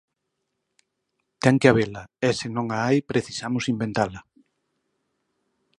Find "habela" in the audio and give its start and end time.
1.69-2.03